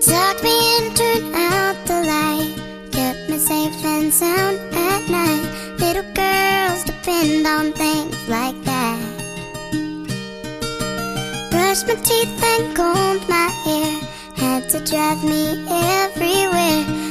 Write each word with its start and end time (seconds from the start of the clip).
tucked 0.00 0.42
me 0.42 0.54
in, 0.76 0.94
turned 0.94 1.34
out 1.34 1.76
the 1.86 2.02
light, 2.12 2.54
kept 2.92 3.30
me 3.30 3.38
safe 3.38 3.84
and 3.84 4.12
sound 4.12 4.58
at 4.74 5.08
night. 5.08 5.46
Little 5.78 6.08
girls 6.14 6.84
depend 6.84 7.46
on 7.46 7.72
things 7.72 8.16
like 8.28 8.58
that. 8.64 9.00
Brushed 11.50 11.86
my 11.88 11.94
teeth 11.94 12.42
and 12.42 12.76
combed 12.76 13.28
my 13.28 13.48
hair, 13.64 14.00
had 14.36 14.68
to 14.70 14.80
drive 14.84 15.22
me 15.24 15.64
everywhere. 15.70 17.05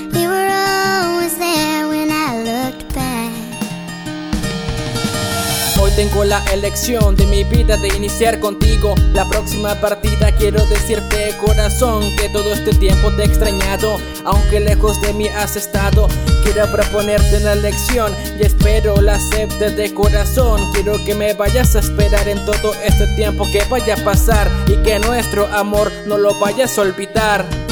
Tengo 6.10 6.24
la 6.24 6.44
elección 6.54 7.16
de 7.16 7.26
mi 7.26 7.44
vida 7.44 7.78
de 7.78 7.88
iniciar 7.88 8.40
contigo 8.40 8.94
la 9.14 9.28
próxima 9.28 9.74
partida. 9.82 10.32
Quiero 10.34 10.64
decirte, 10.66 11.36
corazón, 11.44 12.04
que 12.18 12.30
todo 12.30 12.54
este 12.54 12.74
tiempo 12.74 13.12
te 13.16 13.24
he 13.24 13.26
extrañado, 13.26 13.98
aunque 14.24 14.60
lejos 14.60 15.02
de 15.02 15.14
mí 15.14 15.28
has 15.30 15.56
estado. 15.56 16.08
Quiero 16.44 16.72
proponerte 16.72 17.38
una 17.38 17.56
lección 17.56 18.14
y 18.40 18.46
espero 18.46 19.02
la 19.02 19.16
aceptes 19.16 19.76
de 19.76 19.94
corazón. 19.96 20.72
Quiero 20.74 21.04
que 21.04 21.16
me 21.16 21.34
vayas 21.34 21.76
a 21.76 21.80
esperar 21.80 22.28
en 22.28 22.44
todo 22.46 22.74
este 22.84 23.08
tiempo 23.16 23.46
que 23.52 23.64
vaya 23.68 23.96
a 23.96 24.04
pasar 24.04 24.48
y 24.68 24.78
que 24.84 25.00
nuestro 25.00 25.48
amor 25.48 25.92
no 26.06 26.18
lo 26.18 26.40
vayas 26.40 26.78
a 26.78 26.82
olvidar. 26.82 27.65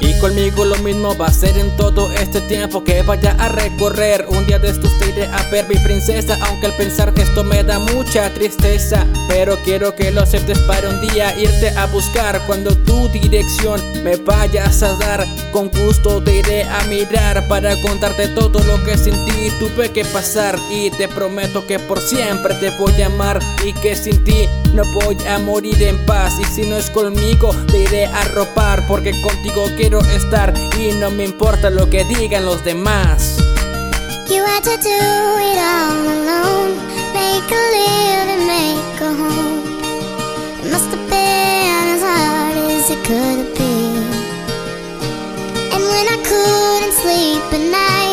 Y 0.00 0.18
conmigo 0.20 0.64
lo 0.64 0.76
mismo 0.78 1.16
va 1.16 1.26
a 1.26 1.32
ser 1.32 1.56
en 1.58 1.76
todo 1.76 2.10
este 2.12 2.40
tiempo 2.42 2.84
que 2.84 3.02
vaya 3.02 3.32
a 3.38 3.48
recorrer. 3.48 4.26
Un 4.28 4.46
día 4.46 4.58
de 4.58 4.70
estos 4.70 4.96
te 4.98 5.10
iré 5.10 5.26
a 5.26 5.42
ver 5.50 5.68
mi 5.68 5.76
princesa, 5.76 6.38
aunque 6.46 6.66
al 6.66 6.76
pensar 6.76 7.12
esto 7.16 7.42
me 7.44 7.64
da 7.64 7.78
mucha 7.78 8.32
tristeza. 8.32 9.06
Pero 9.28 9.58
quiero 9.64 9.94
que 9.94 10.10
lo 10.10 10.22
aceptes 10.22 10.58
para 10.60 10.88
un 10.88 11.00
día 11.00 11.38
irte 11.38 11.70
a 11.70 11.86
buscar 11.86 12.40
cuando 12.46 12.76
tu 12.76 13.08
dirección 13.08 13.80
me 14.02 14.16
vayas 14.16 14.82
a 14.82 14.94
dar. 14.94 15.26
Con 15.52 15.68
gusto 15.70 16.22
te 16.22 16.36
iré 16.36 16.62
a 16.64 16.84
mirar 16.84 17.48
para 17.48 17.80
contarte 17.82 18.28
todo 18.28 18.60
lo 18.64 18.82
que 18.84 18.96
sin 18.96 19.14
ti 19.26 19.50
tuve 19.58 19.90
que 19.90 20.04
pasar. 20.04 20.56
Y 20.70 20.90
te 20.90 21.08
prometo 21.08 21.66
que 21.66 21.78
por 21.78 22.00
siempre 22.00 22.54
te 22.54 22.70
voy 22.70 23.02
a 23.02 23.06
amar 23.06 23.40
y 23.64 23.72
que 23.72 23.96
sin 23.96 24.22
ti 24.22 24.48
no 24.74 24.84
voy 24.92 25.16
a 25.26 25.38
morir 25.38 25.82
en 25.82 25.96
paz. 26.06 26.34
Y 26.40 26.44
si 26.44 26.62
no 26.62 26.76
es 26.76 26.90
conmigo, 26.90 27.50
te 27.66 27.78
iré 27.78 28.06
a 28.06 28.24
ropar 28.24 28.86
porque 28.86 29.10
contigo 29.22 29.66
quiero 29.88 30.04
estar 30.14 30.52
y 30.78 30.92
no 31.00 31.10
me 31.10 31.24
importa 31.24 31.70
lo 31.70 31.88
que 31.88 32.04
digan 32.04 32.44
los 32.44 32.62
demás. 32.62 33.38
You 34.28 34.44
had 34.44 34.62
to 34.64 34.76
do 34.76 35.00
it 35.48 35.58
all 35.58 36.06
alone, 36.16 36.76
make 37.14 37.50
a 37.50 37.62
living, 37.72 38.46
make 38.46 39.00
a 39.00 39.14
home. 39.14 39.64
It 40.62 40.70
must 40.70 40.90
have 40.90 41.08
been 41.08 41.88
as 41.94 42.02
hard 42.02 42.56
as 42.70 42.90
it 42.90 43.02
could 43.06 43.54
been. 43.56 44.04
And 45.72 45.82
when 45.82 46.06
I 46.06 46.18
couldn't 46.28 46.92
sleep 46.92 47.42
at 47.50 47.64
night, 47.70 48.07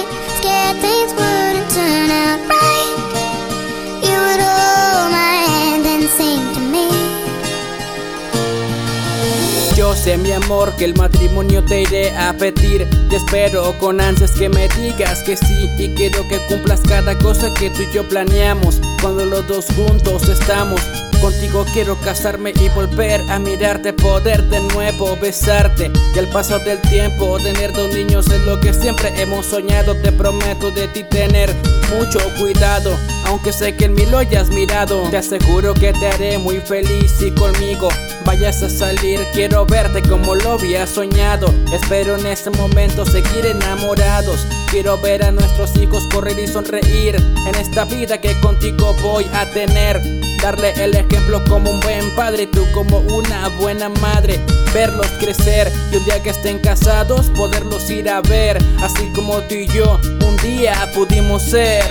Sé 10.05 10.19
mi 10.19 10.31
amor 10.31 10.71
que 10.75 10.85
el 10.85 10.93
matrimonio 10.93 11.65
te 11.65 11.81
iré 11.81 12.15
a 12.15 12.31
pedir. 12.37 12.87
Te 13.09 13.15
espero 13.15 13.75
con 13.79 13.99
ansias 13.99 14.33
que 14.33 14.49
me 14.49 14.67
digas 14.67 15.23
que 15.23 15.35
sí 15.35 15.67
Y 15.79 15.95
quiero 15.95 16.27
que 16.27 16.37
cumplas 16.45 16.81
cada 16.81 17.17
cosa 17.17 17.51
que 17.55 17.71
tú 17.71 17.81
y 17.81 17.91
yo 17.91 18.07
planeamos. 18.07 18.79
Cuando 19.01 19.25
los 19.25 19.47
dos 19.47 19.65
juntos 19.75 20.29
estamos 20.29 20.79
Contigo 21.21 21.65
quiero 21.73 21.95
casarme 22.01 22.53
y 22.59 22.69
volver 22.69 23.21
a 23.29 23.39
mirarte, 23.39 23.93
poder 23.93 24.43
de 24.43 24.59
nuevo 24.59 25.17
besarte. 25.19 25.91
Y 26.13 26.19
al 26.19 26.27
paso 26.27 26.59
del 26.59 26.79
tiempo, 26.81 27.37
tener 27.39 27.73
dos 27.73 27.93
niños 27.93 28.27
es 28.27 28.41
lo 28.41 28.59
que 28.59 28.73
siempre 28.73 29.11
hemos 29.21 29.47
soñado. 29.47 29.95
Te 29.95 30.11
prometo 30.11 30.71
de 30.71 30.87
ti 30.89 31.03
tener 31.03 31.53
mucho 31.97 32.19
cuidado, 32.37 32.91
aunque 33.25 33.53
sé 33.53 33.75
que 33.75 33.85
en 33.85 33.93
mí 33.93 34.05
lo 34.05 34.17
hayas 34.17 34.49
mirado. 34.49 35.01
Te 35.09 35.17
aseguro 35.17 35.73
que 35.73 35.93
te 35.93 36.07
haré 36.07 36.37
muy 36.37 36.59
feliz 36.59 37.13
y 37.21 37.31
conmigo 37.31 37.89
vayas 38.25 38.61
a 38.63 38.69
salir. 38.69 39.19
Quiero 39.33 39.65
verte 39.65 40.01
como 40.03 40.35
lo 40.35 40.53
había 40.53 40.85
soñado. 40.85 41.47
Espero 41.71 42.17
en 42.17 42.25
este 42.27 42.49
momento 42.51 43.05
seguir 43.05 43.45
enamorados. 43.45 44.45
Quiero 44.69 44.97
ver 44.99 45.23
a 45.23 45.31
nuestros 45.31 45.75
hijos 45.77 46.03
correr 46.11 46.37
y 46.37 46.47
sonreír 46.47 47.15
en 47.15 47.55
esta 47.55 47.85
vida 47.85 48.19
que 48.19 48.39
contigo 48.39 48.93
voy 49.01 49.25
a 49.33 49.49
tener. 49.49 50.34
Darle 50.45 50.73
el 50.73 50.95
ejemplo 50.95 51.43
como 51.49 51.71
un 51.71 51.79
buen 51.79 52.15
padre 52.15 52.43
y 52.43 52.45
tú 52.45 52.67
como 52.71 52.99
una 52.99 53.49
buena 53.59 53.89
madre. 53.89 54.39
Verlos 54.75 55.07
crecer 55.19 55.71
y 55.91 55.95
un 55.95 56.05
día 56.05 56.21
que 56.21 56.29
estén 56.29 56.59
casados 56.59 57.31
poderlos 57.31 57.89
ir 57.89 58.07
a 58.07 58.21
ver. 58.21 58.63
Así 58.79 59.11
como 59.15 59.39
tú 59.41 59.55
y 59.55 59.65
yo 59.69 59.99
un 60.23 60.37
día 60.43 60.91
pudimos 60.93 61.41
ser. 61.41 61.83